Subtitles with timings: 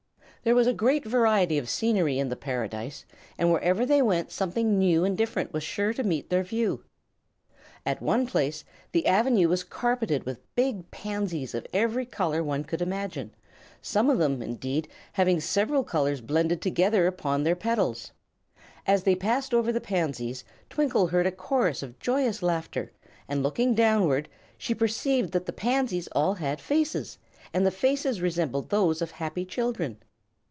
[0.43, 3.05] There was a great variety of scenery in the Paradise,
[3.37, 6.83] and wherever they went something new and different was sure to meet their view.
[7.85, 12.81] At one place the avenue was carpeted with big pansies of every color one could
[12.81, 13.35] imagine,
[13.83, 18.11] some of them, indeed, having several colors blended together upon their petals.
[18.87, 22.91] As they passed over the pansies Twinkle heard a chorus of joyous laughter,
[23.27, 24.27] and looking downward,
[24.57, 27.19] she perceived that the pansies all had faces,
[27.53, 29.99] and the faces resembled those of happy children.